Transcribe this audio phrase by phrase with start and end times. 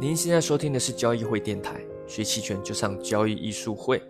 [0.00, 4.02] 您现在收听的是交易会电台，学期权就上交易艺术会。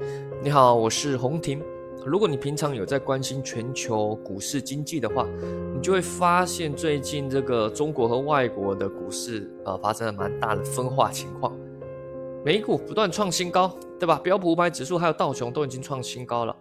[0.42, 1.62] 你好，我是洪婷。
[2.07, 5.28] 如果你平常有在关心全球股市经济的话，
[5.74, 11.54] 你就会发现最近这个中国和外国的股市呃发生了蛮大的分化情况。
[12.42, 14.19] 美股不断创新高，对吧？
[14.19, 16.56] 标普五百指数还有道琼都已经创新高了，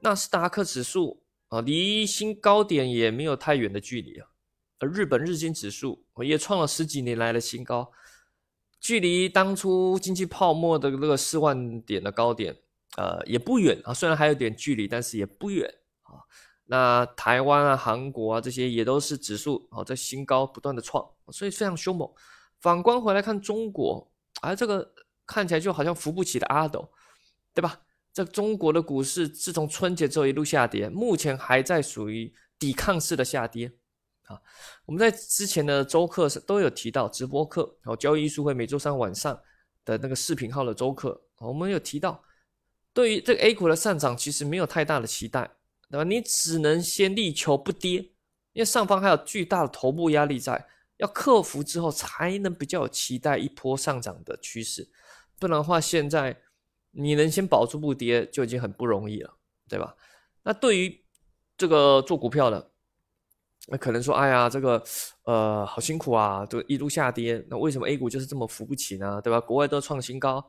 [0.00, 4.26] 纳斯达克指数啊离新高点也没有太远的距离啊。
[4.78, 7.88] 而日本日经指数也创了十几年来的新高，
[8.82, 12.54] 距离当初经济泡沫的那个四万点的高点。
[12.98, 15.66] 呃，也不远啊，虽然还有点距离，但是也不远
[16.02, 16.20] 啊。
[16.66, 22.06] 那台湾啊、韩国啊这些也都是指数啊在新高不断的创，所以非常凶猛。
[22.60, 24.92] 反观回来看中国，啊，这个
[25.24, 26.92] 看起来就好像扶不起的阿斗，
[27.54, 27.80] 对吧？
[28.12, 33.72] 这中国的股市自从春节之后一路下跌，目前还在属于抵抗式的下跌
[34.32, 34.40] 啊。
[34.86, 39.38] 我们在之前的周课是都有提到直播课，然后交易艺术会每周三晚上
[39.84, 42.22] 的那个视频号的周课，我们有提到。
[42.94, 45.50] 对于这个 A 股的上涨，其实没有太大的期待，
[45.88, 46.04] 对吧？
[46.04, 48.00] 你只能先力求不跌，
[48.52, 50.66] 因为上方还有巨大的头部压力在，
[50.98, 54.86] 要克服之后才能比较有期待一波上涨的趋势。
[55.38, 56.38] 不然的话，现在
[56.90, 59.34] 你能先保住不跌就已经很不容易了，
[59.70, 59.96] 对吧？
[60.42, 61.02] 那对于
[61.56, 62.71] 这个做股票的，
[63.68, 64.82] 那可能说，哎呀，这个
[65.24, 69.20] 呃好辛苦啊，就一路下跌，那为什么 A 股就是这么扶不起呢？
[69.22, 69.40] 对吧？
[69.40, 70.44] 国外都创新高。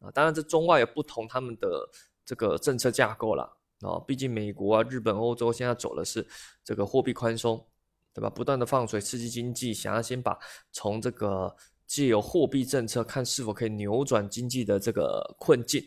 [0.00, 1.88] 啊，当然，这中外有不同他们的
[2.24, 3.42] 这个政策架构了
[3.80, 3.98] 啊。
[4.06, 6.24] 毕竟美国啊、日本、欧洲现在走的是
[6.62, 7.66] 这个货币宽松，
[8.14, 8.28] 对吧？
[8.28, 10.38] 不断的放水刺激经济，想要先把
[10.70, 11.52] 从这个
[11.86, 15.82] 借由货币政策看是否可以扭转经济的这个困境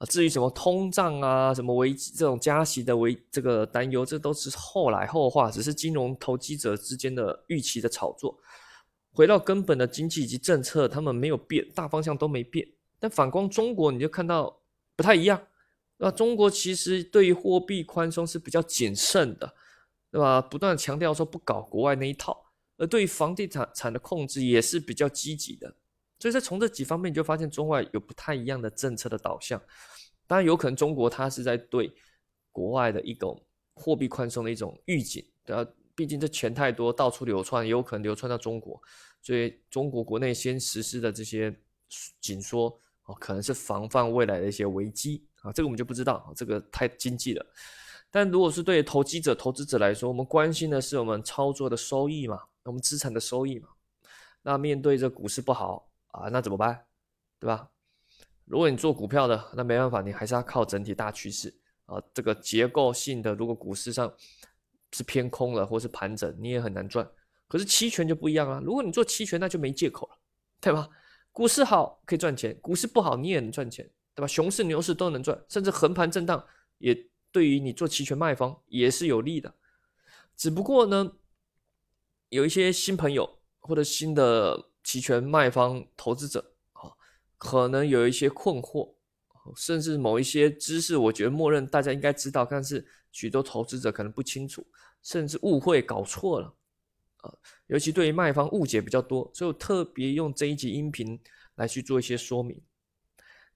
[0.00, 0.06] 啊。
[0.06, 8.36] 至于什么通胀啊、什么危这种加息的危这个担忧，这都是后来后话，只是金融投机者之间的预期的炒作。
[9.12, 12.66] 回到根本的经济以及政策，他们没有变，大方向都没变。
[12.98, 14.60] 但反观中国，你就看到
[14.94, 15.42] 不太一样，
[15.96, 19.52] 那中国其实对于货币宽松是比较谨慎的，
[20.12, 20.40] 对吧？
[20.40, 25.74] 不断强调说不搞国外那一套，而对于房地产产的控制也是比较积极的。
[26.20, 29.60] 所以在从这几方面，你就发现中外有不太一样的政策的导向。
[30.28, 31.92] 当然，有可能中国它是在对
[32.52, 33.42] 国外的一种
[33.74, 35.68] 货币宽松的一种预警，对吧？
[35.96, 38.80] 毕竟这钱太多，到处流窜，也有可能流窜到中国，
[39.20, 41.54] 所以中国国内先实施的这些
[42.20, 43.14] 紧缩哦。
[43.18, 47.44] 可能是防范未来的一些危机啊，这个我们就不知道，这个太经济了。
[48.10, 53.68] 但如果是对投机者、投资者来说，我们关心的是我们操作的收益嘛，我们资产的收益嘛。
[54.42, 56.86] 那面对这股市不好啊，那怎么办？
[57.38, 57.70] 对吧？
[58.44, 61.54] 如果你做股票的，那没办法，你还是要靠整体大趋势
[61.86, 62.02] 啊。
[62.12, 64.12] 这个结构性的，如果股市上
[64.92, 67.08] 是偏空了或是盘整，你也很难赚。
[67.46, 70.18] 可是期权就不一样了，如果你做期权，那就没借口了，
[70.60, 70.88] 对吧？
[71.32, 74.26] 股市好可以赚钱，股市不好你也能赚钱，对吧？
[74.26, 76.44] 熊市牛市都能赚，甚至横盘震荡
[76.78, 79.54] 也对于你做期权卖方也是有利的。
[80.36, 81.12] 只不过呢，
[82.30, 86.90] 有一些新朋友或者新的期权卖方投资者啊，
[87.38, 88.94] 可能有一些困惑，
[89.56, 94.66] 甚至某一些知识，我觉得默认大家应该知道，但是许多投资者可能不清楚，
[95.02, 96.54] 甚至误会搞错了。
[97.18, 97.32] 啊，
[97.66, 101.20] 尤其对于卖方误解比较多，所以我特别用这一集音频
[101.56, 102.58] 来去做一些说明。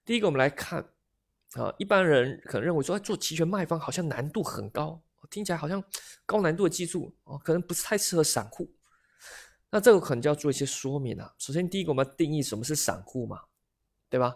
[0.03, 0.87] 第一个，我们来看
[1.53, 5.83] 啊，一般人可能认为说做期权卖方好像难度很高，听起来好像
[6.27, 8.71] 高难度的技术哦，可能不是太适合散户。
[9.75, 11.35] 那这个可能就要做一些说明了。
[11.37, 13.41] 首先，第一个我们要定义什么是散户嘛，
[14.09, 14.33] 对吧？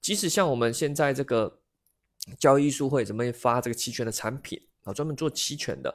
[0.00, 1.60] 即使像我们现在这个
[2.38, 5.94] 交易书会怎么发这个期权的产品啊，专门做期权的。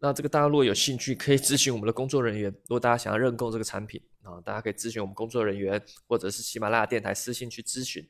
[0.00, 2.50] 那这个大家如果有兴趣，可以咨询我们的工作人员。
[2.50, 8.04] 如果大家想要认购这个产品啊，大家可以咨询我们工作人员，或者是喜马拉雅电台私信去咨询。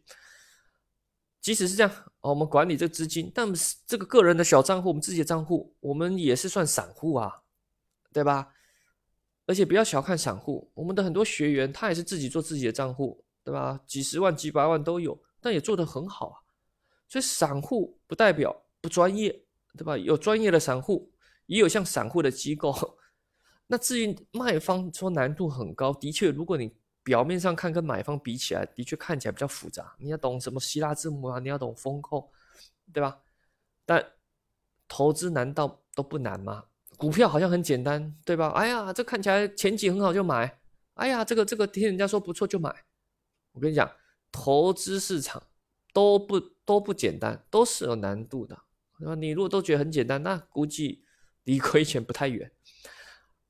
[1.43, 7.43] 即使是这样我们管理这资金，但是这个个人的小账户，我们自己的账户，我们也是算散户啊，
[8.15, 8.55] 对吧？
[9.47, 13.81] 而且不要小看散户，我们的很多学员他也是自己做自己的账户，对吧？
[13.87, 16.37] 几十万、几百万都有，但也做得很好啊。
[17.09, 19.31] 所以散户不代表不专业，
[19.77, 19.97] 对吧？
[19.97, 21.11] 有专业的散户。
[21.47, 22.75] 也有像散户的机构，
[23.69, 26.75] 那至于卖方说难度很高，的确，如果你
[27.05, 29.95] 表面上看跟买方比起来，的确看起来比较复杂。
[30.01, 32.29] 你要懂什么希腊字母啊，你要懂风控，
[32.93, 33.17] 对吧？
[33.85, 34.05] 但
[34.89, 36.65] 投资难道都不难吗？
[36.97, 38.49] 股票好像很简单，对吧？
[38.51, 40.59] 哎呀，这看起来前景很好就买，
[40.95, 42.75] 哎呀，这个这个听人家说不错就买。
[43.53, 43.91] 我跟你讲，
[44.31, 45.43] 投资市场
[45.93, 48.59] 都不都不简单，都是有难度的。
[49.01, 51.03] 那你如果都觉得很简单，那估计。
[51.47, 52.51] 离亏钱不太远，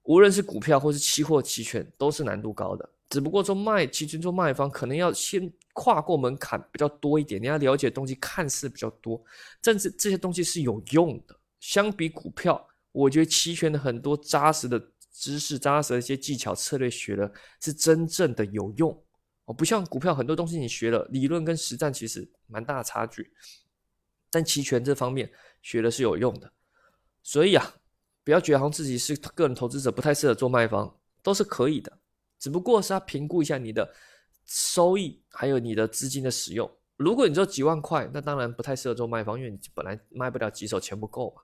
[0.03, 2.87] 无论是股票或是期货期权，都是难度高的。
[3.09, 9.19] 只不过说卖期权做卖方，可能要先跨过门槛比较多一点，你要了解东西看似比较多，
[9.63, 11.35] 但是这些东西是有用的。
[11.59, 14.83] 相比股票，我觉得期权的很多扎实的
[15.13, 19.05] 知识、扎实的一些技巧、策略学的是真正的有用
[19.45, 23.31] 哦，不像股票很多东西你学了，理论跟实战其实蛮大的差距。
[24.31, 26.51] 但期权这方面学的是有用的，
[27.23, 27.75] 所以啊，
[28.25, 31.93] 不要觉得好像自己是个人投资者不太适合做卖方，都是可以的。
[32.39, 33.95] 只不过是要评估一下你的
[34.47, 36.71] 收益，还有你的资金的使用。
[36.97, 41.43] 如果你只有几万块，那当然不太适合做卖方，因为你本来卖不了几手，钱不够嘛。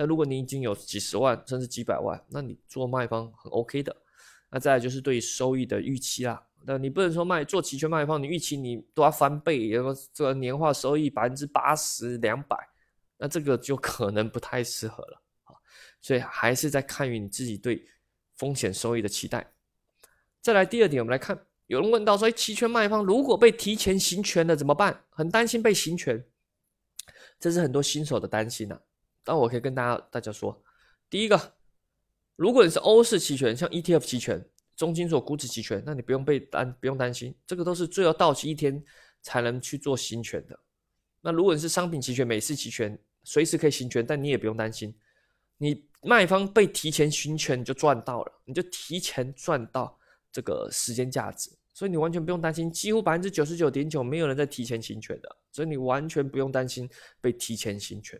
[0.00, 3.94] 但如果你已经有几十万甚至几百万，那你做卖方很 OK 的。
[4.50, 6.42] 那再来就是对于收益的预期啦。
[6.64, 12.56] 那你不能说卖做期权卖方，你预期你都要翻倍，然后这个年化收益百分之八十、两百，
[13.18, 15.52] 那这个就可能不太适合了啊。
[16.00, 17.86] 所以还是在看于你自己对
[18.38, 19.52] 风险收益的期待。
[20.40, 25.04] 再来第二点，我们来看，有人问到说，哎期权卖方如果被提前行权了怎么办？
[25.10, 26.24] 很担心被行权，
[27.38, 28.80] 这是很多新手的担心呐。
[29.24, 30.62] 但我可以跟大家大家说，
[31.08, 31.54] 第一个，
[32.36, 34.44] 如果你是欧式期权，像 ETF 期权、
[34.76, 38.82] 中金所股指期权，那你不用被担不用担心，这个都是最后到期一天
[39.22, 40.58] 才能去做行权的。
[41.20, 44.94] 那如果你是商品期权、美式期权，随时可以行权，但你也不用担心，
[45.58, 49.96] 你卖方被提前行权你就赚到了，你就提前赚到。
[50.32, 56.88] 这个时间价值，所以你完全不用担心，几乎百分之九十九点九没有人在提前行权的，所以你完全不用担心
[57.20, 58.16] 被提前行权。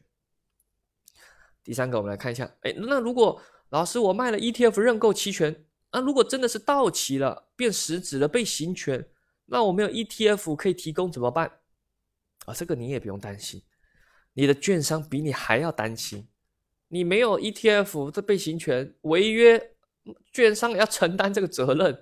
[1.71, 5.55] 第三个，我们来看一下，哎，那如果老师我卖了 ETF 认购期权，
[5.93, 9.07] 那如果真的是到期了，变实质了，被行权，
[9.47, 11.49] 那我没有 ETF 可以提供怎么办？
[12.45, 13.63] 啊，这个你也不用担心，
[14.33, 16.27] 你的券商比你还要担心，
[16.89, 19.71] 你没有 ETF 这被行权违约。
[20.33, 21.97] 券商要承担这个责任，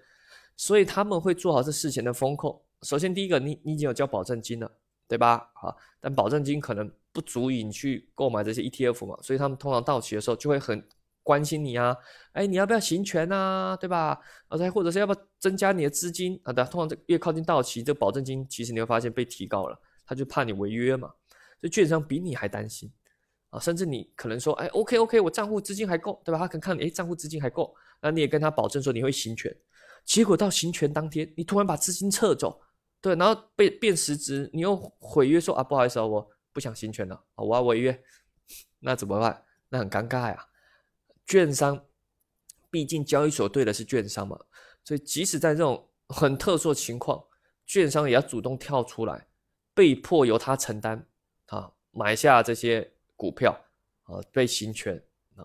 [0.57, 2.59] 所以他们会做好这事前的风控。
[2.81, 4.73] 首先，第一个，你你已经有交保证金了，
[5.07, 5.51] 对吧？
[5.53, 10.87] 好，但保证金可能不足以你去购买这些 ETF 嘛，所以他们通常到期的时候就会很
[11.23, 11.97] 关心你啊，
[12.33, 14.19] 哎，你要不要行权啊，对吧？
[14.49, 16.53] 而且或者是要不要增加你的资金啊？
[16.53, 21.09] 对，通常这越靠近到期，这保证金其实你会发现被提高了，他就怕你违约嘛，
[21.61, 22.91] 所以券商比你还担心。
[23.51, 26.39] 啊，甚至你可能说，哎，OK OK，我账户资金还够，对吧？
[26.39, 29.51] 他可能看你，哎，账户资金还够，那你也跟他保证说你会行权，
[30.05, 32.61] 结果到行权当天，你突然把资金撤走，
[33.01, 38.03] 对，然后被变实质，你又毁约说啊，不好意思啊，我不想行权了，我要违约，
[38.81, 39.45] 那怎么办？
[39.69, 40.49] 那很尴尬呀。
[41.27, 41.85] 券商，
[42.71, 44.39] 毕竟交易所对的是券商嘛，
[44.83, 47.25] 所以即使在这种很特殊的情况，
[47.67, 49.29] 券商也要主动跳出来，
[49.75, 51.07] 被迫由他承担
[51.47, 52.93] 啊，买下这些。
[53.19, 53.51] 股票
[54.05, 55.03] 啊被行权
[55.35, 55.43] 啊，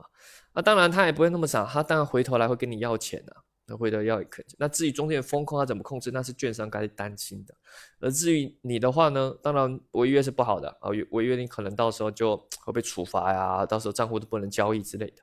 [0.54, 4.45] 那当然他也不会那么傻，他当然回头来会跟你要钱的，那回头要肯。
[4.57, 7.56] 那至于中间的风控他怎么控制，那是券商该担心的。
[8.00, 15.21] 而至于你的话呢，当然违约是不好的啊，违约你可能到时候就会被处罚呀，到时候账户都不能交易之类的。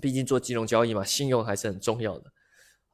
[0.00, 2.32] 毕竟做金融交易嘛，信用还是很重要的。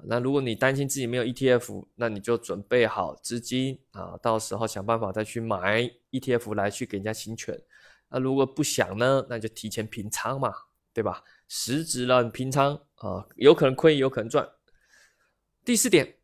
[0.04, 5.82] 那如果你担心自己没有 ETF，那你就准备好资金啊，到时候想办法再去买
[6.12, 7.60] ETF 来去给人家行权。
[8.08, 10.52] 那如果不想呢，那就提前平仓嘛，
[10.92, 11.22] 对吧？
[11.48, 14.48] 实质了平仓啊，有可能亏，有可能赚。
[15.64, 16.16] 第四点，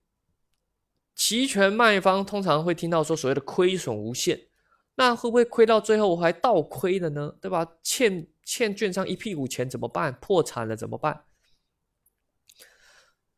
[1.14, 4.48] 期权卖方通常会听到说所谓的亏损无限，
[4.96, 7.36] 那会不会亏到最后我还倒亏了呢？
[7.40, 7.76] 对吧？
[7.82, 10.14] 欠欠券商一屁股钱怎么办？
[10.14, 11.24] 破产了怎么办？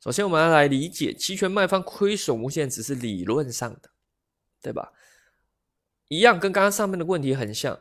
[0.01, 3.91] 首先我们要来理解，期权卖方亏损无限只是理论上的，
[4.63, 4.93] 对吧？
[6.09, 7.81] 一样跟刚刚上面的问题很像。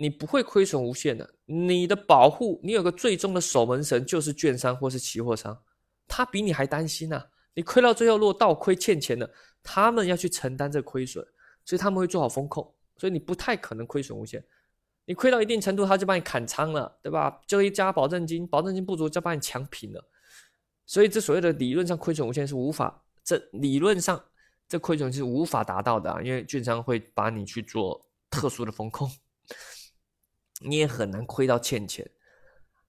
[0.00, 5.60] 你不会亏损无限的，你的保护，你有个最终的守门神就是券商或是期货商，
[6.06, 7.22] 他比你还担心呐。
[7.52, 9.28] 你亏到最后，如果倒亏欠钱了，
[9.60, 11.26] 他们要去承担这亏损，
[11.64, 14.42] 所以他们会做好风控，所以你不太可能亏损无限。
[15.04, 17.40] 你亏到一定程度，他就把你砍仓了，对吧？
[17.48, 20.04] 就一加保证金，保证金不足就把你强平了。
[20.86, 24.22] 所以这所谓的理论上亏损无限是无法，这理论上
[24.68, 29.10] 这亏损是无法达到的啊，因为券商会把你去做特殊的风控。
[30.60, 32.10] 你也很难亏到欠钱，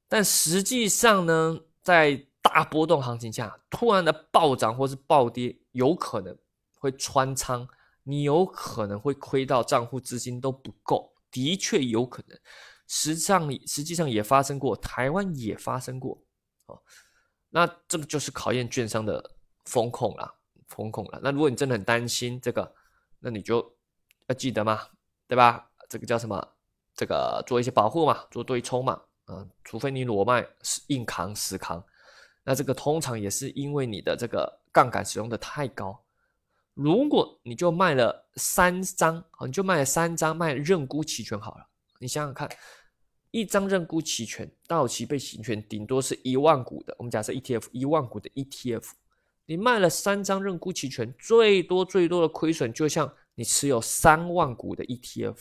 [0.07, 6.35] 但实际上呢，在大波动行情下，突然的暴涨或是暴跌，有可能
[6.79, 7.67] 会穿仓，
[8.03, 12.39] 你有可能会亏到账户资金都不够，的确有可能。
[12.87, 16.19] 实际上，实际上也发生过，台湾也发生过，
[16.65, 16.81] 哦，
[17.49, 19.35] 那这个就是考验券商的
[19.65, 20.33] 风控了，
[20.69, 21.19] 风控了。
[21.21, 22.73] 那如果你真的很担心这个，
[23.19, 23.77] 那你就
[24.25, 24.81] 要记得嘛，
[25.27, 25.69] 对吧？
[25.87, 26.55] 这个叫什么？
[26.99, 31.81] 这个做一些保护嘛，做对冲嘛，啊，除非你裸卖是硬扛死扛，
[32.43, 35.97] 那这个通常也是因为你的这个杠杆使用的太高。
[36.73, 41.65] 如果你就卖了三张，好，你就卖了三张，卖认沽期权好了。
[42.01, 42.49] 你想想看，
[43.31, 48.89] 一张认沽期权到期被行权顶多是一万股的，我们假设 ETF 一万股的 ETF，
[49.45, 55.37] 你卖了三张认沽期权，最多最多的亏损就像你持有三万股的 ETF。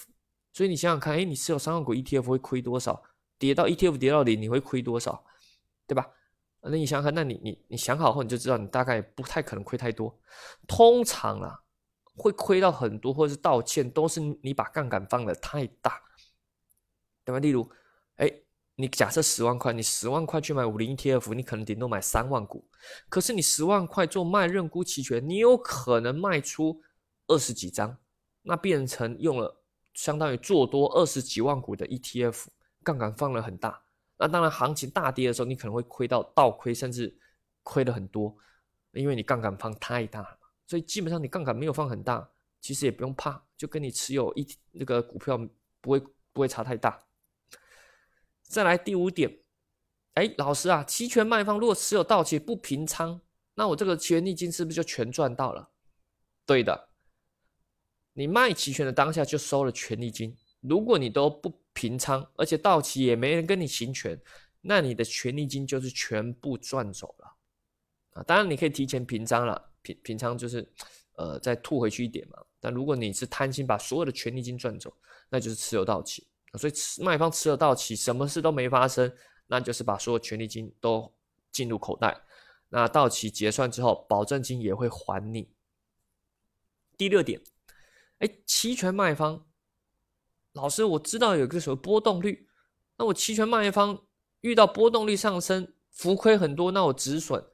[0.59, 3.01] 所以你想想看，哎，你持有三万股 ETF 会亏多少？
[3.39, 5.25] 跌到 ETF 跌到零，你会亏多少？
[5.87, 6.05] 对吧？
[6.63, 10.19] 那你想想看，那你你你想好后，你就知道你大概不太可能亏太多。
[10.67, 11.63] 通常啊，
[12.17, 16.03] 会亏到很多或者是道歉，都是你把杠杆放的太大，
[17.25, 17.39] 对吧？
[17.39, 17.71] 例如，
[18.17, 18.29] 哎，
[18.75, 22.69] 你假设十万块，你十万块去买五零 ETF，你可能顶多买三万股，
[23.09, 26.83] 可是你十万块做卖认沽期权，你有可能卖出
[27.29, 27.97] 二十几张，
[28.43, 29.58] 那变成用了
[29.99, 32.45] 相当于做多二十几万股的 ETF，
[32.85, 33.83] 杠杆放了很大。
[34.17, 37.19] 那当然，行情大跌的时候，你可能会亏到倒亏，甚至
[37.65, 38.37] 亏了很多，
[38.93, 40.39] 因为你杠杆放太大了。
[40.69, 45.37] 所以基本上你杠杆没有放很大，其实也不用怕，就跟你持有一那个股票
[45.81, 45.99] 不会
[46.33, 47.03] 不会差太大。
[48.45, 49.41] 再来第五点，
[50.15, 53.21] 哎，老师啊，期权卖方如果持有到期不平仓，
[53.55, 55.71] 那我这个期权利金是不是就全赚到了？
[56.47, 56.88] 对的，
[58.19, 61.53] 你卖期权的当下就收了权利金，如果你都不。
[61.79, 64.21] 平仓，而且到期也没人跟你行权，
[64.63, 67.37] 那你的权利金就是全部赚走了
[68.15, 68.23] 啊！
[68.25, 70.69] 当然你可以提前平仓了，平平仓就是
[71.15, 72.45] 呃再吐回去一点嘛。
[72.59, 74.93] 但如果你是贪心把所有的权利金赚走，
[75.29, 79.15] 那就是持有到期所以卖方持有到期，什么事都没发生，
[79.47, 81.15] 那就是把所有权利金都
[81.53, 82.21] 进入口袋。
[82.71, 85.49] 那到期结算之后，保证金也会还你。
[86.97, 87.41] 第六点，
[88.19, 89.47] 哎，期权卖方。
[90.53, 92.49] 老师，我知道有个什么波动率，
[92.97, 94.07] 那我期权卖方
[94.41, 97.45] 遇到波动率上升，浮亏很多，那我止损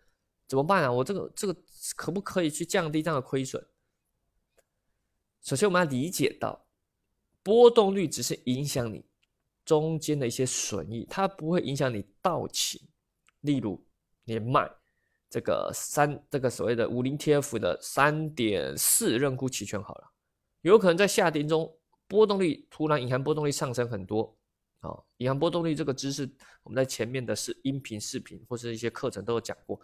[0.46, 0.90] 怎么办啊？
[0.90, 1.54] 我这个这个
[1.96, 3.62] 可不可以去降低这样的亏损？
[5.42, 6.66] 首先我们要理解到，
[7.42, 9.04] 波动率只是影响你
[9.66, 12.88] 中间的一些损益，它不会影响你到期。
[13.40, 13.86] 例如，
[14.24, 14.70] 你卖
[15.28, 20.10] 这个三这个所谓的五零 TF 的三点四认沽期权好了，
[20.70, 21.72] 有可能在下跌中。
[22.06, 24.36] 波动率突然，银行波动率上升很多，
[24.80, 26.30] 啊，银行波动率这个知识，
[26.62, 29.80] 我们在前面的是音频、视频或者一些课程都有讲过，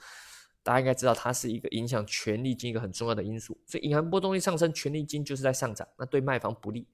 [0.63, 3.59] 大家应该知道它是一个影响权利金一个很重要的因素。
[3.67, 6.87] 所以银行波动率上升，权利金就是在上涨，那对卖方不利。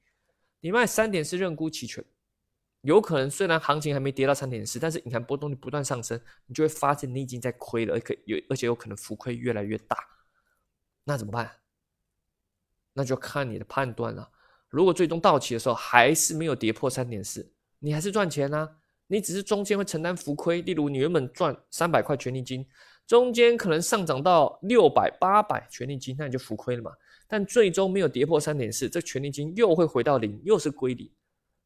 [0.61, 2.03] 你卖三点四认沽期权，
[2.83, 9.99] 有可能虽然行情还没跌到三点四，但是银行波动率不断上升，你就会发现你已经在亏了，而且有而且有可能浮亏越来越大，
[11.03, 11.51] 那怎么办？
[12.97, 14.27] 那就看你的判断了。
[14.71, 17.47] 如果最终到期的时候还是没有跌破三点四，
[17.79, 18.69] 你还是赚钱啊？
[19.07, 22.67] 你只是中间会承担浮亏，例如你原本赚三百块权利金，
[23.07, 26.91] 中间可能上涨到六百、八百权利金，那你就浮亏了嘛。
[27.29, 31.09] 但最终没有跌破三点四，这权利金又会回到零，又是归零，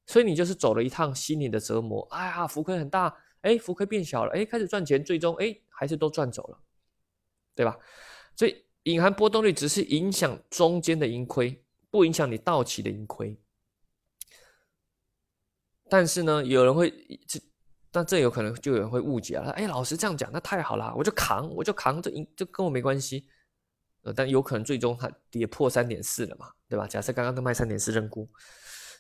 [0.06, 2.06] 所以你就是走了一趟心理的折磨。
[2.10, 6.58] 哎呀，浮亏很大，哎，浮亏变小了，哎，开始赚钱，最终哎还是都赚走了，
[7.54, 7.78] 对吧？
[8.36, 11.64] 所以隐含波动率只是影响中间的盈亏。
[11.92, 13.36] 不影响你到期的盈亏，
[15.88, 16.88] 但是呢，有人会
[17.26, 17.40] 这，
[17.90, 19.50] 但这有可能就有人会误解了。
[19.50, 23.26] 哎，老师这样讲，那太好了，我就扛，我就扛，这盈这跟我没关系。
[24.02, 26.86] 呃，但有可能最终它跌破三点四了嘛，对吧？
[26.86, 28.30] 假设刚刚都卖三点四认沽，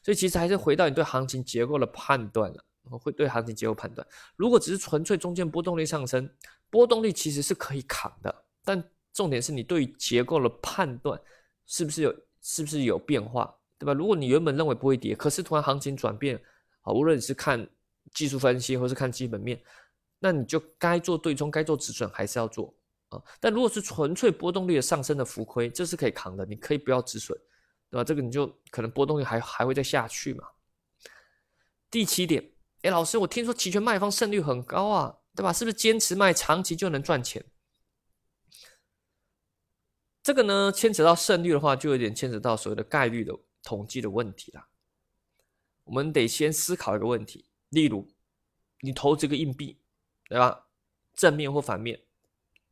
[0.02, 2.64] 所以其实还是回到你对行情结构的判断了。
[2.98, 6.28] 会对行情结构判断，如果只是纯粹中间波动率上升，
[6.70, 8.82] 波动率其实是可以扛的，但
[9.12, 11.20] 重点是你对于结构的判断
[11.66, 12.14] 是不是有。
[12.42, 13.92] 是不是有变化，对吧？
[13.92, 16.42] 如果你原本认为不会跌，可是突然行情转变，
[16.80, 17.68] 啊，无论你是看
[18.14, 19.60] 技术分析或是看基本面，
[20.18, 22.74] 那你就该做对冲，该做止损还是要做
[23.10, 23.22] 啊。
[23.38, 27.38] 但如果是纯粹波动率的上升的浮亏，这是可以扛的，你可以不要止损，
[27.90, 28.04] 对吧？
[28.04, 30.44] 这个你就可能波动率还还会再下去嘛。
[31.90, 32.42] 第七点，
[32.80, 35.52] 哎，老师，我听说期权卖方胜率很高啊，对吧？
[35.52, 37.44] 是不是坚持卖长期就能赚钱？
[40.30, 44.68] 这个呢，牵扯到胜率的话，就有点牵扯到所谓的概率的统计的问题了。
[45.82, 48.08] 我们得先思考一个问题，例如
[48.82, 49.76] 你投这个硬币，
[50.28, 50.68] 对吧？
[51.14, 52.02] 正面或反面，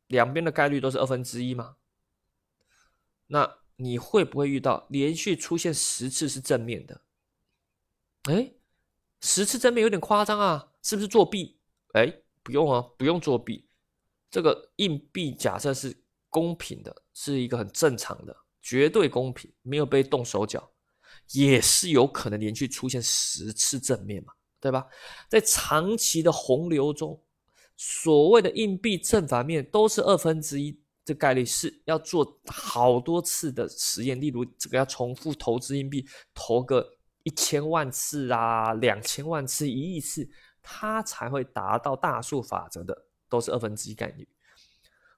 [0.06, 1.74] 两边的概率都是二分之一吗？
[3.26, 7.00] 那你会不会遇到连续出现十次是正面的？
[8.30, 8.52] 哎，
[9.20, 11.58] 十次正面有点夸张啊，是不是作弊？
[11.94, 13.66] 哎，不用啊，不用作弊。
[14.30, 16.04] 这个硬币假设是。
[16.30, 20.70] 公平的是一个很正常的，绝对公平，没有被动手脚，
[21.32, 24.86] 也是有可能连续出现十次正面嘛，对吧？
[25.28, 27.20] 在长期的洪流中，
[27.76, 36.88] 所谓的硬币正反面都是二分之一，这概率是要做好多次的实验，例如这个要重复投资硬币，投个
[37.24, 40.30] 一千万次啊，两千万次、一亿次，
[40.62, 44.28] 它才会达到大数法则的，都是二分之一概率。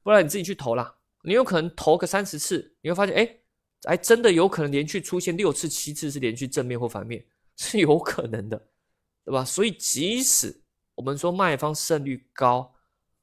[0.02, 3.36] 不然你自己去投啦，你有可能投个三十次，你会发现，哎，
[3.84, 7.24] 哎，真的有可能连续出现六次、七次是连续正面或反面，
[7.56, 8.56] 是有可能的，
[9.24, 9.44] 对吧？
[9.44, 10.62] 所以即使
[10.94, 12.74] 我们说卖方胜率高，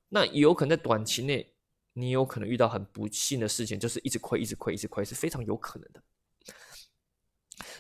[0.10, 1.54] 那有可能在短期内，
[1.94, 6.04] 你有可能遇到很不幸的事情，就是一直亏、一直亏、一直亏，是非常有可能的。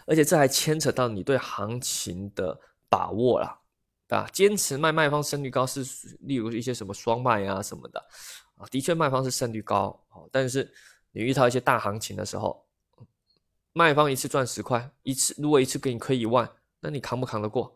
[0.07, 2.59] 而且这还牵扯到你对行情的
[2.89, 3.59] 把握啦，
[4.07, 5.85] 啊，坚持卖卖方胜率高是，
[6.21, 8.03] 例如一些什么双卖啊什么的。
[8.57, 10.73] 啊，的确，卖方是胜率高，哦，但是
[11.11, 12.65] 你遇到一些大行情的时候，
[13.71, 17.75] 卖方一次赚十块，一次如果一次给你亏一万，那你扛不扛得过？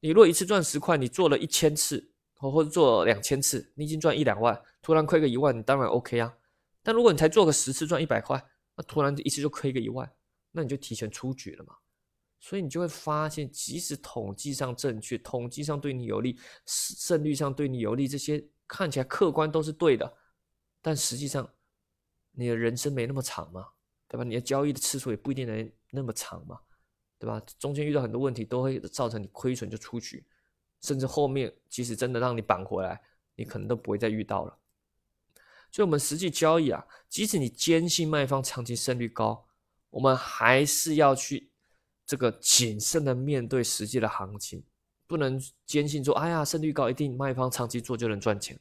[0.00, 6.36] 你如果一次赚十块，你做了一千次，或者做两千次，你已经赚一两万，突然亏个一万，你当然 OK 啊。
[6.82, 8.42] 但如果你才做个十次赚一百块，
[8.76, 10.12] 那突然一次就亏个一万，
[10.52, 11.74] 那你就提前出局了嘛。
[12.38, 18.46] 所以你就会发现，即使统计上正确，统计上对你有利，胜率上对你有利，这些。
[18.68, 20.16] 看起来客观都是对的，
[20.80, 21.50] 但实际上
[22.32, 23.66] 你的人生没那么长嘛，
[24.06, 24.22] 对吧？
[24.22, 26.60] 你的交易的次数也不一定能那么长嘛，
[27.18, 27.42] 对吧？
[27.58, 30.24] 中间遇到很多问题都会造成你亏损就出局，
[30.82, 33.00] 甚至后面即使真的让你扳回来，
[33.34, 34.58] 你可能都不会再遇到了。
[35.72, 39.48] 所以，我们实际交易啊，即使你坚信卖方长期胜率高，
[39.90, 41.50] 我们还是要去
[42.06, 44.64] 这个谨慎的面对实际的行情。
[45.08, 48.56] 不能坚信说，哎呀，胜率高，一定卖方长期做就能赚钱。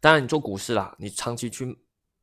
[0.00, 1.78] 当然，你做股市啦，你长期去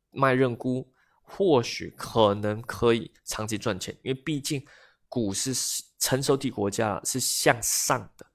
[0.09, 4.65] 卖认沽，或许可能可以长期赚钱，因为毕竟
[5.07, 8.25] 股市是成熟体国家是向上的，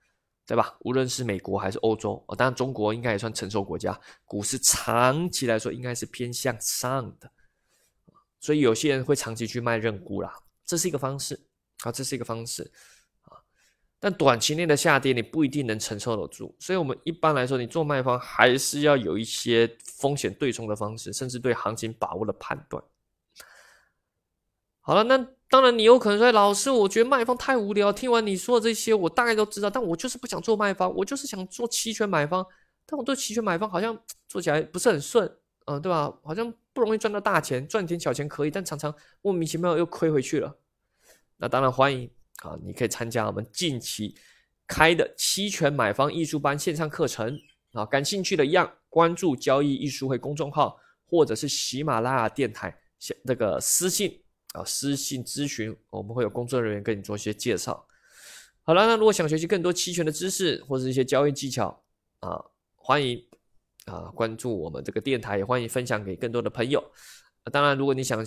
[0.46, 0.76] 对吧？
[0.82, 7.28] 无论是美国还是欧洲，哦，当然中国应该也算成熟国家，股市长期来说应该是偏向上的，
[8.40, 10.32] 所以有些人会长期去卖认沽啦，
[10.64, 11.40] 这是一个方式
[11.80, 12.73] 啊，这是一个方式。
[13.99, 22.82] 但短期内的下跌，你不一定能承受得住，所以我们一般来说，你做卖方还是要有一些风险对冲的方式，甚至对行情把握的判断。
[24.80, 27.93] 好了，那当然你有可能说，老师，我觉得卖方太无聊。
[27.93, 32.47] 听完你说的这些，我大概都知道，但我就是不想做卖方，我就是想做期权买方。
[32.85, 35.26] 但我对期权买方好像做起来不是很顺，
[35.65, 36.13] 嗯，对吧？
[36.23, 40.56] 好像不容易赚到大钱，赚点小钱可以，但常常莫名其妙又亏回去了。
[41.39, 42.09] 那当然欢迎。
[42.42, 44.14] 啊，你可以参加我们近期
[44.66, 47.38] 开的期权买方艺术班线上课程
[47.72, 52.78] 啊，感兴趣的一样关注交易艺术会公众号，或者是喜马拉雅电台
[53.22, 54.22] 那个私信
[54.52, 57.86] 啊，私信咨询，我们会有工作人员跟你做一些介绍。
[58.62, 61.82] 好了，那如果想学习更多期权的知识或者一些交易技巧
[62.20, 62.38] 啊，
[62.75, 63.18] 欢迎
[63.86, 66.84] 啊关注我们这个电台，也欢迎分享给更多的朋友。
[67.50, 68.22] 当然，如果你想。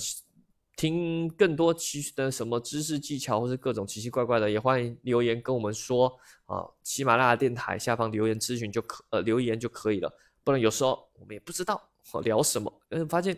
[0.79, 6.07] 听更多奇的什么知识技巧，或是各种奇奇怪怪的，也欢迎留言跟我们说
[6.45, 6.63] 啊。
[6.85, 10.09] 喜马拉雅电台下方留言咨询就可，呃，留言就可以了。
[10.41, 11.85] 不然有时候我们也不知道
[12.23, 13.37] 聊什么，嗯，发现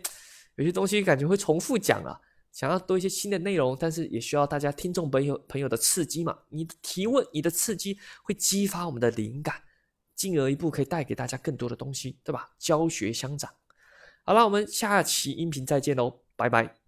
[0.54, 2.16] 有些东西感觉会重复讲啊，
[2.52, 6.38] 想要多一些新的内容，但是也需要大家听众朋友朋友的刺激嘛。
[6.48, 9.60] 你的提问，你的刺激会激发我们的灵感，
[10.14, 12.50] 进而一步可以带给大家更多的东西，对吧？
[12.56, 13.52] 教学相长。
[14.22, 16.81] 好了，我们下期音频再见喽，拜拜。